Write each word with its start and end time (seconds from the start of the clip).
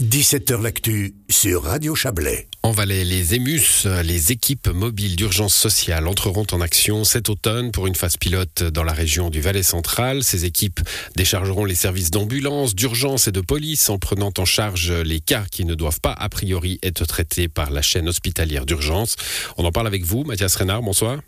17h 0.00 0.62
L'actu 0.62 1.16
sur 1.28 1.64
Radio 1.64 1.96
Chablais. 1.96 2.46
En 2.62 2.70
Valais, 2.70 3.02
les 3.02 3.34
EMUS, 3.34 3.84
les 4.04 4.30
équipes 4.30 4.68
mobiles 4.68 5.16
d'urgence 5.16 5.56
sociale, 5.56 6.06
entreront 6.06 6.46
en 6.52 6.60
action 6.60 7.02
cet 7.02 7.28
automne 7.28 7.72
pour 7.72 7.88
une 7.88 7.96
phase 7.96 8.16
pilote 8.16 8.62
dans 8.62 8.84
la 8.84 8.92
région 8.92 9.28
du 9.28 9.40
Valais 9.40 9.64
central. 9.64 10.22
Ces 10.22 10.44
équipes 10.44 10.78
déchargeront 11.16 11.64
les 11.64 11.74
services 11.74 12.12
d'ambulance, 12.12 12.76
d'urgence 12.76 13.26
et 13.26 13.32
de 13.32 13.40
police 13.40 13.90
en 13.90 13.98
prenant 13.98 14.30
en 14.38 14.44
charge 14.44 14.92
les 14.92 15.18
cas 15.18 15.46
qui 15.50 15.64
ne 15.64 15.74
doivent 15.74 16.00
pas 16.00 16.12
a 16.12 16.28
priori 16.28 16.78
être 16.84 17.04
traités 17.04 17.48
par 17.48 17.72
la 17.72 17.82
chaîne 17.82 18.08
hospitalière 18.08 18.66
d'urgence. 18.66 19.16
On 19.56 19.64
en 19.64 19.72
parle 19.72 19.88
avec 19.88 20.04
vous, 20.04 20.22
Mathias 20.22 20.54
Renard, 20.54 20.82
bonsoir. 20.82 21.18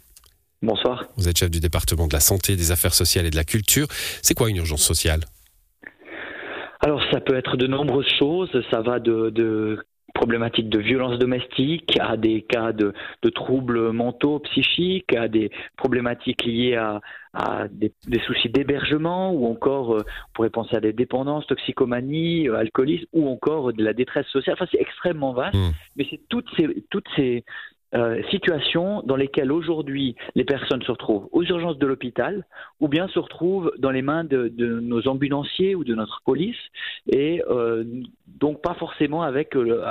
Bonsoir. 0.62 1.07
Vous 1.16 1.27
êtes 1.27 1.39
chef 1.39 1.50
du 1.50 1.59
département 1.59 2.07
de 2.07 2.12
la 2.12 2.21
santé, 2.21 2.55
des 2.55 2.71
affaires 2.71 2.95
sociales 2.95 3.27
et 3.27 3.30
de 3.30 3.37
la 3.37 3.45
culture. 3.45 3.89
C'est 4.23 4.34
quoi 4.34 4.48
une 4.48 4.59
urgence 4.59 4.82
sociale? 4.82 5.25
Alors 6.81 7.03
ça 7.11 7.21
peut 7.21 7.35
être 7.35 7.57
de 7.57 7.67
nombreuses 7.67 8.11
choses, 8.19 8.51
ça 8.71 8.80
va 8.80 9.01
de, 9.01 9.79
problématiques 10.15 10.69
de 10.69 10.79
violence 10.79 11.19
domestique, 11.19 11.98
à 12.01 12.16
des 12.16 12.43
cas 12.43 12.73
de, 12.73 12.93
troubles 13.34 13.93
mentaux, 13.93 14.39
psychiques, 14.41 15.15
à 15.15 15.29
des 15.29 15.51
problématiques 15.77 16.45
liées 16.45 16.75
à, 16.75 17.69
des, 17.70 17.93
soucis 18.27 18.48
d'hébergement, 18.48 19.33
ou 19.33 19.47
encore, 19.47 19.95
euh, 19.95 20.01
on 20.01 20.33
pourrait 20.34 20.51
penser 20.51 20.75
à 20.75 20.80
des 20.80 20.93
dépendances, 20.93 21.47
toxicomanie, 21.47 22.48
euh, 22.48 22.56
alcoolisme, 22.56 23.06
ou 23.12 23.28
encore 23.28 23.73
de 23.73 23.84
la 23.84 23.92
détresse 23.92 24.27
sociale. 24.27 24.56
Enfin, 24.59 24.69
c'est 24.73 24.81
extrêmement 24.81 25.33
vaste, 25.33 25.55
mmh. 25.55 25.70
mais 25.97 26.06
c'est 26.11 26.20
toutes 26.28 26.48
ces, 26.56 26.84
toutes 26.91 27.06
ces, 27.15 27.45
euh, 27.93 28.23
situations 28.30 29.03
dans 29.05 29.17
lesquelles 29.17 29.51
aujourd'hui 29.51 30.15
les 30.37 30.45
personnes 30.45 30.81
se 30.83 30.93
retrouvent 30.93 31.29
aux 31.33 31.43
urgences 31.43 31.77
de 31.79 31.87
l'hôpital 31.87 32.45
ou 32.79 32.87
bien 32.87 33.09
se 33.09 33.19
retrouvent 33.19 33.73
dans 33.79 33.91
les 33.91 34.03
mains 34.03 34.23
de, 34.23 34.53
nos 34.59 35.09
ambulanciers 35.09 35.75
ou 35.75 35.83
de 35.83 35.97
notre 35.97 36.23
police 36.25 36.57
et 37.11 37.43
euh, 37.51 37.83
donc 38.29 38.62
pas 38.62 38.75
forcément 38.75 39.23
avec 39.23 39.57
euh, 39.57 39.83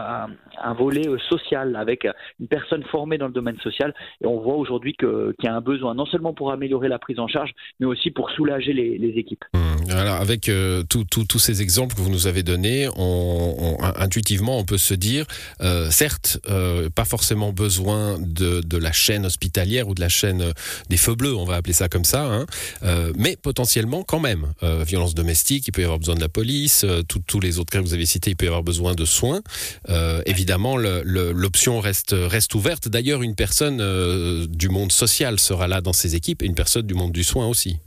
un, 0.64 0.74
volet 0.76 1.04
social, 1.30 1.76
avec 1.76 2.08
une 2.40 2.48
personne 2.48 2.84
formée 2.84 3.18
dans 3.18 3.28
le 3.28 3.34
domaine 3.34 3.58
social. 3.58 3.94
Et 4.24 4.28
on 4.28 4.40
voit 4.40 4.56
aujourd'hui 4.56 4.94
qu'il 4.94 5.34
y 5.44 5.48
a 5.48 5.54
un 5.54 5.62
besoin 5.62 5.94
non 5.94 6.06
seulement 6.06 6.34
pour 6.34 6.54
améliorer 6.54 6.88
la 6.88 7.00
prise 7.00 7.20
en 7.20 7.28
charge, 7.28 7.52
mais 7.82 7.86
aussi 7.86 8.12
pour 8.12 8.32
soulager 8.32 8.72
les, 8.72 9.10
équipes. 9.18 9.44
Mmh. 9.54 9.92
Alors 9.92 10.22
avec 10.22 10.50
tous 10.90 11.40
ces 11.40 11.62
exemples 11.62 11.96
que 11.96 12.02
vous 12.02 12.12
nous 12.12 12.28
avez 12.28 12.44
donnés, 12.44 12.88
on, 12.96 13.78
intuitivement 13.98 14.58
on 14.58 14.64
peut 14.64 14.78
se 14.78 14.94
dire, 14.94 15.26
certes, 15.90 16.40
pas 16.96 17.06
forcément 17.06 17.52
besoin 17.52 17.89
de, 18.20 18.78
la 18.78 18.92
chaîne 18.92 19.26
hospitalière 19.26 19.88
ou 19.88 19.94
de 19.94 20.02
la 20.02 20.10
chaîne 20.10 20.42
euh, 20.42 20.52
des 20.90 20.98
feux 20.98 21.16
bleus, 21.16 21.36
on 21.36 21.46
va 21.46 21.56
appeler 21.56 21.74
ça 21.74 21.90
comme 21.90 22.06
ça, 22.06 22.24
hein. 22.24 22.46
euh, 22.84 23.12
mais 23.18 23.36
potentiellement 23.36 24.04
quand 24.04 24.20
même. 24.20 24.54
Euh, 24.64 24.84
violence 24.84 25.14
domestique, 25.14 25.68
il 25.68 25.72
peut 25.72 25.82
y 25.82 25.84
avoir 25.84 26.00
besoin 26.00 26.16
de 26.16 26.22
la 26.22 26.30
police, 26.30 26.86
tous 27.08 27.40
les 27.40 27.60
autres 27.60 27.72
cas 27.72 27.80
que 27.80 27.84
vous 27.84 27.94
avez 27.94 28.06
cités, 28.06 28.32
il 28.32 28.36
peut 28.36 28.46
y 28.46 28.48
avoir 28.48 28.64
besoin 28.64 28.94
de 28.94 29.06
soins. 29.06 29.42
évidemment, 30.26 30.78
l'option 30.78 31.80
reste, 31.80 32.16
reste 32.18 32.56
ouverte. 32.56 32.88
D'ailleurs, 32.88 33.22
une 33.22 33.36
personne 33.36 34.48
du 34.48 34.70
monde 34.70 34.92
social 34.92 35.40
sera 35.40 35.68
là 35.68 35.82
dans 35.82 35.94
ces 35.94 36.16
équipes 36.16 36.42
et 36.44 36.46
une 36.46 36.56
personne 36.56 36.86
du 36.86 36.94
monde 36.94 37.12
du 37.12 37.24
soin 37.24 37.48
aussi. 37.48 37.80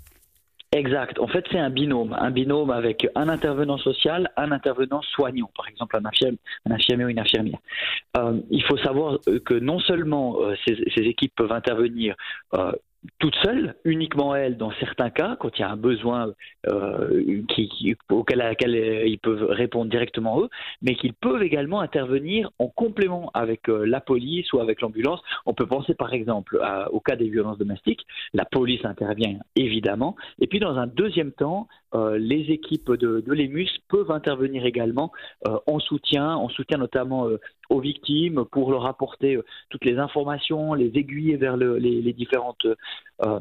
Exact. 0.75 1.19
En 1.19 1.27
fait, 1.27 1.45
c'est 1.51 1.59
un 1.59 1.69
binôme. 1.69 2.17
Un 2.19 2.31
binôme 2.31 2.71
avec 2.71 3.07
un 3.15 3.29
intervenant 3.29 3.77
social, 3.77 4.31
un 4.39 4.53
intervenant 4.53 5.03
soignant, 5.03 5.51
par 5.55 5.69
exemple 5.69 5.99
un, 5.99 6.05
infirmier, 6.73 7.05
ou 7.05 7.09
une 7.09 7.19
infirmière. 7.19 7.59
Euh, 8.17 8.41
il 8.51 8.63
faut 8.65 8.79
savoir 8.79 9.19
que 9.45 9.55
non 9.55 9.79
seulement 9.81 10.41
euh, 10.41 10.55
ces, 10.67 10.77
ces, 10.95 11.03
équipes 11.03 11.35
peuvent 11.37 11.53
intervenir 11.53 12.15
euh, 12.55 12.73
toute 13.19 13.35
seule, 13.43 13.75
uniquement 13.85 14.35
elle, 14.35 14.57
dans 14.57 14.71
certains 14.73 15.11
cas, 15.11 15.37
quand 15.41 15.59
il 15.59 15.63
y 15.63 15.65
a 15.65 15.71
un 15.71 15.77
besoin 15.77 16.33
euh, 16.69 17.43
auquel, 18.11 18.55
ils 19.07 19.19
peuvent 19.19 19.45
répondre 19.51 19.91
directement 19.91 20.41
eux, 20.41 20.49
mais 20.83 20.95
qu'ils 20.95 21.15
peuvent 21.15 21.43
également 21.43 21.81
intervenir 21.81 22.51
en 22.59 22.69
complément 22.69 23.31
avec 23.35 23.69
euh, 23.69 23.85
la 23.85 24.01
police 24.01 24.53
ou 24.53 24.61
avec 24.61 24.81
l'ambulance. 24.81 25.21
On 25.47 25.55
peut 25.55 25.67
penser 25.67 25.95
par 25.95 26.13
exemple 26.13 26.61
au 26.91 27.01
cas 27.01 27.17
des 27.17 27.29
violences 27.29 27.59
domestiques, 27.59 28.07
la 28.35 28.45
police 28.45 28.85
intervient 28.85 29.39
évidemment, 29.57 30.17
et 30.39 30.47
puis 30.47 30.61
dans 30.61 30.77
un 30.77 30.87
deuxième 30.87 31.33
temps, 31.33 31.69
euh, 31.95 32.19
les 32.19 32.51
équipes 32.51 32.93
de, 32.93 33.23
l'EMUS 33.27 33.69
peuvent 33.89 34.11
intervenir 34.11 34.65
également 34.67 35.13
en 35.67 35.79
soutien, 35.79 36.35
en 36.35 36.49
soutien 36.49 36.79
notamment 36.79 37.29
aux 37.69 37.81
victimes 37.81 38.45
pour 38.51 38.71
leur 38.71 38.87
apporter 38.87 39.39
toutes 39.71 39.85
les 39.85 39.99
informations, 39.99 40.75
les 40.75 40.93
aiguiller 40.95 41.37
vers 41.37 41.57
le, 41.57 41.79
les, 41.79 42.01
les, 42.01 42.13
différentes 42.13 42.67
euh, 43.25 43.39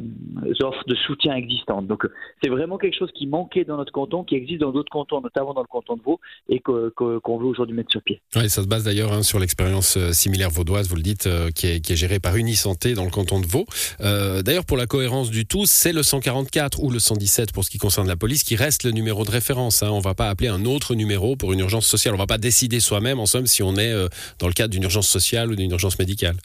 offres 0.61 0.83
de 0.87 0.95
soutien 0.95 1.35
existantes. 1.35 1.87
Donc 1.87 2.05
c'est 2.43 2.49
vraiment 2.49 2.77
quelque 2.77 2.97
chose 2.97 3.09
qui 3.15 3.25
manquait 3.25 3.63
dans 3.63 3.77
notre 3.77 3.91
canton, 3.91 4.23
qui 4.23 4.35
existe 4.35 4.61
dans 4.61 4.71
d'autres 4.71 4.91
cantons, 4.91 5.21
notamment 5.21 5.53
dans 5.53 5.61
le 5.61 5.67
canton 5.67 5.97
de 5.97 6.01
Vaud, 6.03 6.19
et 6.49 6.59
qu'on 6.59 7.37
veut 7.37 7.47
aujourd'hui 7.47 7.75
mettre 7.75 7.91
sur 7.91 8.01
pied. 8.01 8.21
Oui, 8.35 8.49
ça 8.49 8.61
se 8.61 8.67
base 8.67 8.83
d'ailleurs 8.83 9.11
hein, 9.11 9.23
sur 9.23 9.39
l'expérience 9.39 9.97
euh, 9.97 10.11
similaire 10.11 10.49
vaudoise, 10.49 10.87
vous 10.87 10.95
le 10.95 11.01
dites, 11.01 11.25
euh, 11.27 11.49
qui, 11.49 11.67
est, 11.67 11.95
gérée 11.95 12.19
par 12.19 12.35
Unisanté 12.35 12.93
dans 12.93 13.03
le 13.03 13.09
canton 13.09 13.39
de 13.39 13.45
Vaud. 13.45 13.65
d'ailleurs, 13.99 14.65
pour 14.65 14.77
la 14.77 14.85
cohérence 14.85 15.29
du 15.29 15.45
tout, 15.45 15.65
c'est 15.65 15.93
le 15.93 16.03
144 16.03 16.83
ou 16.83 16.89
le 16.89 16.99
117 16.99 17.51
pour 17.51 17.65
ce 17.65 17.69
qui 17.69 17.77
concerne 17.77 18.07
la 18.07 18.15
police 18.15 18.43
qui 18.43 18.55
reste 18.55 18.83
le 18.83 18.91
numéro 18.91 19.25
de 19.25 19.31
référence. 19.31 19.83
Hein. 19.83 19.89
On 19.91 19.97
ne 19.97 20.03
va 20.03 20.13
pas 20.13 20.29
appeler 20.29 20.49
un 20.49 20.65
autre 20.65 20.95
numéro 20.95 21.35
pour 21.35 21.53
une 21.53 21.59
urgence 21.59 21.85
sociale. 21.85 22.13
On 22.13 22.17
ne 22.17 22.21
va 22.21 22.27
pas 22.27 22.37
décider 22.37 22.79
soi-même, 22.79 23.19
en 23.19 23.25
somme, 23.25 23.47
si 23.47 23.61
on 23.63 23.75
est 23.75 23.93
dans 24.39 24.47
le 24.47 24.53
cadre 24.53 24.71
d'une 24.71 24.83
urgence 24.83 25.07
sociale 25.07 25.51
ou 25.51 25.55
d'une 25.55 25.71
urgence 25.71 25.99
médicale. 25.99 26.35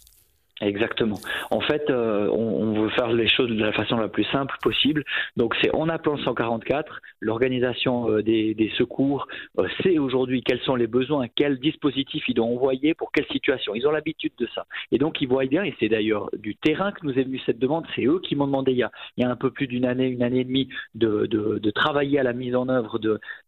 Exactement. 0.63 1.19
En 1.51 1.61
fait, 1.61 1.91
euh, 1.91 2.31
on, 2.31 2.73
veut 2.73 2.89
faire 2.91 3.13
les 3.13 3.29
choses 3.29 3.51
de 3.51 3.63
la 3.63 3.73
façon 3.73 3.99
la 3.99 4.09
plus 4.09 4.25
simple 4.25 4.57
possible. 4.63 5.05
Donc, 5.37 5.55
c'est 5.61 5.75
en 5.75 5.91
appelant 5.91 6.17
144, 6.17 7.01
l'organisation 7.21 8.11
euh, 8.11 8.23
des, 8.23 8.73
secours 8.79 9.27
euh, 9.59 9.69
sait 9.83 9.99
aujourd'hui 9.99 10.43
quels 10.43 10.61
sont 10.61 10.75
les 10.75 10.87
besoins, 10.87 11.27
quel 11.35 11.59
dispositif 11.59 12.25
ils 12.29 12.35
doivent 12.35 12.49
envoyer 12.49 12.95
pour 12.95 13.13
quelle 13.13 13.27
situation. 13.27 13.75
Ils 13.75 13.87
ont 13.87 13.91
l'habitude 13.91 14.33
de 14.39 14.49
ça. 14.55 14.65
Et 14.93 14.99
donc, 14.99 15.21
ils 15.21 15.29
voient 15.29 15.45
bien, 15.45 15.63
et 15.63 15.75
c'est 15.79 15.91
d'ailleurs 15.91 16.31
du 16.39 16.57
terrain 16.57 16.91
que 16.91 17.05
nous 17.05 17.13
est 17.13 17.25
venue 17.25 17.41
cette 17.45 17.59
demande, 17.59 17.85
c'est 17.95 18.07
eux 18.07 18.21
qui 18.21 18.35
m'ont 18.35 18.47
demandé 18.47 18.73
il 18.73 18.79
y, 18.79 18.83
a, 18.83 18.91
un 19.29 19.37
peu 19.37 19.51
plus 19.51 19.67
d'une 19.67 19.85
année, 19.85 20.07
une 20.07 20.23
année 20.23 20.41
et 20.41 20.45
demie, 20.45 20.69
de, 20.95 21.71
travailler 21.75 22.19
à 22.19 22.23
la 22.23 22.33
mise 22.33 22.57
en 22.57 22.71
œuvre 22.71 22.99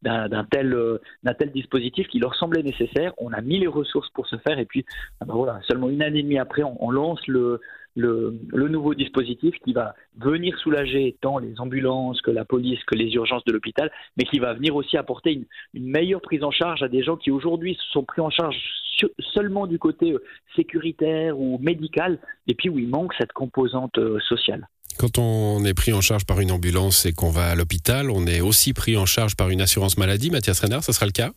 d'un 0.02 0.44
tel, 0.50 0.76
tel 1.38 1.52
dispositif 1.52 2.06
qui 2.08 2.18
leur 2.18 2.34
semblait 2.34 2.62
nécessaire. 2.62 3.14
On 3.16 3.32
a 3.32 3.40
mis 3.40 3.58
les 3.58 3.66
ressources 3.66 4.10
pour 4.10 4.26
ce 4.26 4.36
faire, 4.36 4.58
et 4.58 4.66
puis, 4.66 4.84
ah 5.20 5.24
ben 5.24 5.32
voilà, 5.32 5.60
seulement 5.66 5.88
une 5.88 6.02
année 6.02 6.18
et 6.18 6.22
demie 6.22 6.38
après, 6.38 6.62
on, 6.62 6.76
on 6.84 6.97
lance 6.98 7.24
le, 7.28 7.60
le, 7.98 8.68
nouveau 8.68 8.94
dispositif 8.94 9.54
qui 9.64 9.72
va 9.72 9.94
venir 10.18 10.56
soulager 10.58 11.16
tant 11.20 11.38
les 11.38 11.54
ambulances 11.58 12.20
que 12.22 12.30
la 12.30 12.44
police 12.44 12.82
que 12.86 12.94
les 12.94 13.12
urgences 13.14 13.44
de 13.44 13.52
l'hôpital, 13.52 13.90
mais 14.16 14.24
qui 14.24 14.38
va 14.38 14.54
venir 14.54 14.74
aussi 14.76 14.96
apporter 14.96 15.32
une, 15.32 15.46
meilleure 15.74 16.20
prise 16.20 16.44
en 16.44 16.50
charge 16.50 16.82
à 16.82 16.88
des 16.88 17.02
gens 17.02 17.16
qui 17.16 17.30
aujourd'hui 17.30 17.76
sont 17.92 18.04
pris 18.04 18.20
en 18.20 18.30
charge 18.30 18.56
seulement 19.32 19.66
du 19.66 19.78
côté 19.78 20.12
euh, 20.12 20.22
sécuritaire 20.56 21.38
ou 21.38 21.58
médical, 21.58 22.18
et 22.48 22.54
puis 22.54 22.68
où 22.68 22.78
il 22.78 22.88
manque 22.88 23.14
cette 23.16 23.32
composante 23.32 23.96
euh, 23.98 24.18
sociale. 24.28 24.68
Quand 24.98 25.18
on 25.18 25.64
est 25.64 25.74
pris 25.74 25.92
en 25.92 26.00
charge 26.00 26.26
par 26.26 26.40
une 26.40 26.50
ambulance 26.50 27.06
et 27.06 27.12
qu'on 27.12 27.30
va 27.30 27.50
à 27.50 27.54
l'hôpital, 27.54 28.10
on 28.10 28.26
est 28.26 28.40
aussi 28.40 28.72
pris 28.72 28.96
en 28.96 29.06
charge 29.06 29.36
par 29.36 29.50
une 29.50 29.60
assurance 29.60 29.96
maladie. 29.96 30.30
Mathias 30.30 30.60
Renard, 30.60 30.82
ce 30.82 30.92
sera 30.92 31.06
le 31.06 31.12
cas? 31.12 31.30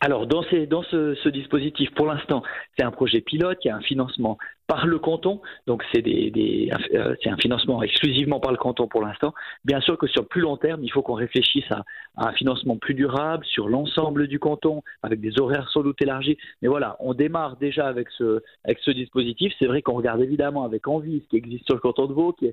Alors, 0.00 0.26
dans, 0.26 0.42
ces, 0.44 0.66
dans 0.66 0.82
ce, 0.84 1.14
ce, 1.16 1.28
dispositif, 1.28 1.90
pour 1.94 2.06
l'instant, 2.06 2.42
c'est 2.76 2.84
un 2.84 2.92
projet 2.92 3.20
pilote, 3.20 3.58
il 3.64 3.68
y 3.68 3.70
a 3.70 3.76
un 3.76 3.80
financement 3.80 4.38
par 4.68 4.86
le 4.86 4.98
canton, 4.98 5.40
donc 5.66 5.82
c'est 5.92 6.04
euh, 6.06 7.14
un 7.24 7.36
financement 7.38 7.82
exclusivement 7.82 8.38
par 8.38 8.52
le 8.52 8.58
canton 8.58 8.86
pour 8.86 9.00
l'instant. 9.00 9.32
Bien 9.64 9.80
sûr 9.80 9.96
que 9.96 10.06
sur 10.06 10.22
le 10.22 10.28
plus 10.28 10.42
long 10.42 10.58
terme, 10.58 10.84
il 10.84 10.92
faut 10.92 11.00
qu'on 11.00 11.14
réfléchisse 11.14 11.64
à, 11.70 11.84
un 12.18 12.32
financement 12.32 12.76
plus 12.76 12.94
durable 12.94 13.46
sur 13.46 13.68
l'ensemble 13.68 14.28
du 14.28 14.38
canton, 14.38 14.82
avec 15.02 15.20
des 15.20 15.40
horaires 15.40 15.70
sans 15.70 15.82
doute 15.82 16.00
élargis. 16.02 16.36
Mais 16.60 16.68
voilà, 16.68 16.96
on 17.00 17.14
démarre 17.14 17.56
déjà 17.56 17.86
avec 17.86 18.08
ce, 18.10 18.42
dispositif. 18.90 19.52
C'est 19.58 19.66
vrai 19.66 19.80
qu'on 19.80 19.94
regarde 19.94 20.20
évidemment 20.20 20.64
avec 20.64 20.86
envie 20.86 21.22
ce 21.24 21.28
qui 21.28 21.36
existe 21.36 21.64
sur 21.64 21.74
le 21.74 21.80
canton 21.80 22.06
de 22.06 22.12
Vaud, 22.12 22.32
qui 22.32 22.46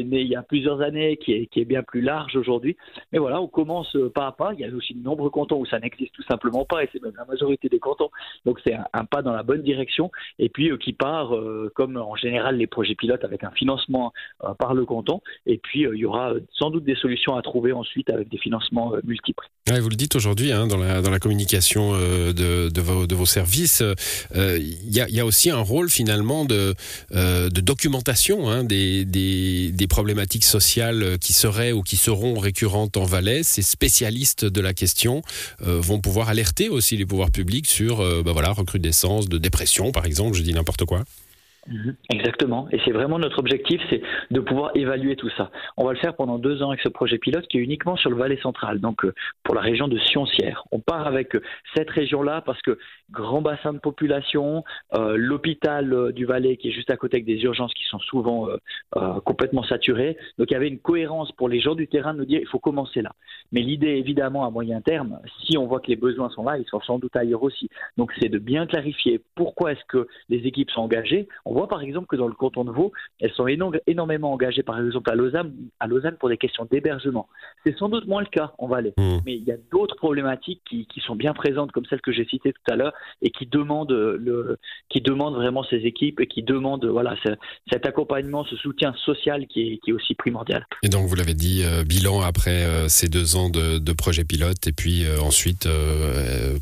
est, 0.00 0.04
né 0.04 0.20
il 0.20 0.28
y 0.28 0.36
a 0.36 0.42
plusieurs 0.42 0.80
années, 0.80 1.18
qui 1.18 1.32
est, 1.32 1.64
bien 1.64 1.82
plus 1.82 2.00
large 2.00 2.34
aujourd'hui. 2.36 2.76
Mais 3.12 3.18
voilà, 3.18 3.42
on 3.42 3.48
commence 3.48 3.96
pas 4.14 4.28
à 4.28 4.32
pas. 4.32 4.52
Il 4.54 4.60
y 4.60 4.64
a 4.64 4.74
aussi 4.74 4.94
de 4.94 5.02
nombreux 5.02 5.30
cantons 5.30 5.60
où 5.60 5.66
ça 5.66 5.78
n'existe 5.78 6.14
tout 6.14 6.22
simplement 6.22 6.64
pas, 6.64 6.82
et 6.84 6.88
c'est 6.92 7.02
même 7.02 7.14
la 7.16 7.26
majorité 7.26 7.68
des 7.68 7.78
cantons. 7.78 8.10
Donc 8.46 8.58
c'est 8.64 8.74
un, 8.74 9.04
pas 9.04 9.22
dans 9.22 9.32
la 9.32 9.42
bonne 9.42 9.62
direction, 9.62 10.10
et 10.38 10.48
puis 10.48 10.70
euh, 10.70 10.76
qui 10.76 10.92
part, 10.92 11.34
euh, 11.34 11.57
comme 11.74 11.96
en 11.96 12.16
général 12.16 12.56
les 12.56 12.66
projets 12.66 12.94
pilotes, 12.94 13.24
avec 13.24 13.44
un 13.44 13.50
financement 13.50 14.12
euh, 14.44 14.54
par 14.58 14.74
le 14.74 14.84
canton. 14.84 15.20
Et 15.46 15.58
puis 15.58 15.80
il 15.82 15.98
y 15.98 16.04
aura 16.04 16.32
sans 16.52 16.70
doute 16.70 16.84
des 16.84 16.94
solutions 16.96 17.36
à 17.36 17.42
trouver 17.42 17.72
ensuite 17.72 18.10
avec 18.10 18.28
des 18.28 18.38
financements 18.38 18.92
multiples. 19.04 19.44
vous 19.68 19.88
le 19.88 19.96
dites 19.96 20.16
aujourd'hui 20.16 20.52
hein, 20.52 20.66
dans, 20.66 20.76
la, 20.78 21.18
communication 21.18 21.92
de, 21.92 23.14
vos, 23.14 23.26
services, 23.26 23.82
il 24.34 24.94
y, 24.94 25.20
a, 25.20 25.26
aussi 25.26 25.50
un 25.50 25.60
rôle 25.60 25.90
finalement 25.90 26.44
de, 26.44 26.74
documentation 27.60 28.48
hein, 28.48 28.64
des, 28.64 29.86
problématiques 29.88 30.44
sociales 30.44 31.18
qui 31.18 31.32
seraient 31.32 31.72
ou 31.72 31.82
qui 31.82 31.96
seront 31.96 32.38
récurrentes 32.38 32.96
en 32.96 33.04
Valais, 33.04 33.42
ces 33.42 33.62
spécialistes 33.62 34.44
de 34.44 34.60
la 34.60 34.74
question 34.74 35.22
euh, 35.66 35.80
vont 35.80 36.00
pouvoir 36.00 36.28
alerter 36.28 36.68
aussi 36.68 36.96
les 36.96 37.06
pouvoirs 37.06 37.30
publics 37.30 37.66
sur 37.66 38.00
euh, 38.00 38.22
bah 38.22 38.32
voilà, 38.32 38.52
recrudescence 38.52 39.28
de 39.28 39.38
dépression, 39.38 39.92
par 39.92 40.04
exemple, 40.06 40.36
je 40.36 40.42
dis 40.42 40.52
n'importe 40.52 40.84
quoi. 40.84 41.04
Mhm. 41.68 41.96
Exactement. 42.10 42.66
Et 42.72 42.80
c'est 42.84 42.92
vraiment 42.92 43.18
notre 43.18 43.38
objectif, 43.38 43.80
c'est 43.90 44.00
de 44.30 44.40
pouvoir 44.40 44.70
évaluer 44.74 45.16
tout 45.16 45.28
ça. 45.36 45.50
On 45.76 45.84
va 45.84 45.92
le 45.92 45.98
faire 45.98 46.16
pendant 46.16 46.38
deux 46.38 46.62
ans 46.62 46.70
avec 46.70 46.80
ce 46.80 46.88
projet 46.88 47.18
pilote 47.18 47.46
qui 47.48 47.58
est 47.58 47.60
uniquement 47.60 47.96
sur 47.96 48.10
le 48.10 48.16
Valais 48.16 48.38
central, 48.38 48.80
donc 48.80 49.04
euh, 49.04 49.12
pour 49.44 49.54
la 49.54 49.60
région 49.60 49.86
de 49.86 49.98
Sioncière. 49.98 50.64
On 50.72 50.80
part 50.80 51.06
avec 51.06 51.34
euh, 51.34 51.42
cette 51.76 51.90
région-là 51.90 52.40
parce 52.40 52.60
que 52.62 52.78
grand 53.10 53.42
bassin 53.42 53.74
de 53.74 53.78
population, 53.78 54.64
euh, 54.94 55.16
l'hôpital 55.16 56.12
du 56.12 56.24
Valais 56.24 56.56
qui 56.56 56.68
est 56.68 56.72
juste 56.72 56.90
à 56.90 56.96
côté 56.96 57.16
avec 57.16 57.26
des 57.26 57.42
urgences 57.42 57.74
qui 57.74 57.84
sont 57.84 57.98
souvent 57.98 58.48
complètement 59.24 59.62
saturées. 59.62 60.16
Donc 60.38 60.50
il 60.50 60.54
y 60.54 60.56
avait 60.56 60.68
une 60.68 60.78
cohérence 60.78 61.32
pour 61.32 61.48
les 61.48 61.60
gens 61.60 61.74
du 61.74 61.88
terrain 61.88 62.14
de 62.14 62.18
nous 62.18 62.24
dire 62.24 62.40
il 62.40 62.46
faut 62.46 62.58
commencer 62.58 63.02
là. 63.02 63.12
Mais 63.52 63.60
l'idée 63.60 63.96
évidemment 63.96 64.46
à 64.46 64.50
moyen 64.50 64.80
terme, 64.80 65.18
si 65.44 65.56
on 65.58 65.66
voit 65.66 65.80
que 65.80 65.88
les 65.88 65.96
besoins 65.96 66.30
sont 66.30 66.44
là, 66.44 66.58
ils 66.58 66.66
sont 66.66 66.80
sans 66.80 66.98
doute 66.98 67.14
ailleurs 67.16 67.42
aussi. 67.42 67.68
Donc 67.96 68.12
c'est 68.20 68.28
de 68.28 68.38
bien 68.38 68.66
clarifier 68.66 69.20
pourquoi 69.34 69.72
est-ce 69.72 69.84
que 69.88 70.06
les 70.28 70.46
équipes 70.46 70.70
sont 70.70 70.82
engagées 70.82 71.28
voit 71.58 71.68
par 71.68 71.82
exemple 71.82 72.06
que 72.06 72.16
dans 72.16 72.28
le 72.28 72.34
canton 72.34 72.64
de 72.64 72.70
Vaud, 72.70 72.92
elles 73.20 73.32
sont 73.32 73.46
énormément 73.86 74.32
engagées, 74.32 74.62
par 74.62 74.78
exemple 74.80 75.10
à 75.10 75.14
Lausanne, 75.14 75.52
à 75.80 75.86
Lausanne 75.86 76.16
pour 76.18 76.28
des 76.28 76.36
questions 76.36 76.66
d'hébergement. 76.70 77.28
C'est 77.64 77.76
sans 77.76 77.88
doute 77.88 78.06
moins 78.06 78.20
le 78.20 78.26
cas 78.26 78.52
en 78.58 78.68
Valais, 78.68 78.94
mmh. 78.96 79.18
mais 79.26 79.34
il 79.34 79.44
y 79.44 79.52
a 79.52 79.56
d'autres 79.72 79.96
problématiques 79.96 80.62
qui, 80.68 80.86
sont 81.06 81.16
bien 81.16 81.32
présentes, 81.32 81.72
comme 81.72 81.86
celles 81.86 82.00
que 82.00 82.12
j'ai 82.12 82.26
citées 82.26 82.52
tout 82.52 82.72
à 82.72 82.76
l'heure, 82.76 82.92
et 83.22 83.30
qui 83.30 83.46
demandent, 83.46 83.92
le, 83.92 84.58
qui 84.88 85.00
demandent 85.00 85.34
vraiment 85.34 85.62
ces 85.62 85.76
équipes 85.76 86.20
et 86.20 86.26
qui 86.26 86.42
demandent 86.42 86.84
voilà, 86.84 87.14
cet 87.70 87.86
accompagnement, 87.86 88.44
ce 88.44 88.56
soutien 88.56 88.94
social 89.04 89.46
qui 89.46 89.60
est, 89.62 89.78
qui 89.78 89.90
est 89.90 89.92
aussi 89.92 90.14
primordial. 90.14 90.66
Et 90.82 90.88
donc, 90.88 91.06
vous 91.06 91.14
l'avez 91.14 91.34
dit, 91.34 91.62
euh, 91.64 91.84
bilan 91.84 92.20
après 92.20 92.64
euh, 92.64 92.88
ces 92.88 93.08
deux 93.08 93.36
ans 93.36 93.48
de, 93.48 93.78
de 93.78 93.92
projet 93.92 94.24
pilote, 94.24 94.66
et 94.66 94.72
puis 94.72 95.04
euh, 95.04 95.20
ensuite, 95.20 95.68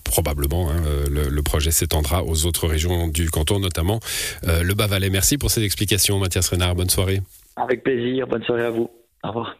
probablement, 0.04 0.70
hein, 0.70 0.76
le, 1.10 1.28
le, 1.28 1.42
projet 1.42 1.70
s'étendra 1.70 2.24
aux 2.24 2.46
autres 2.46 2.66
régions 2.66 3.08
du 3.08 3.30
canton, 3.30 3.60
notamment 3.60 4.00
le 4.42 4.74
bas 4.76 4.86
Merci 5.10 5.38
pour 5.38 5.50
ces 5.50 5.64
explications, 5.64 6.18
Mathias 6.18 6.48
Renard. 6.48 6.74
Bonne 6.74 6.90
soirée. 6.90 7.20
Avec 7.56 7.82
plaisir. 7.82 8.26
Bonne 8.26 8.44
soirée 8.44 8.64
à 8.64 8.70
vous. 8.70 8.90
Au 9.24 9.28
revoir. 9.28 9.56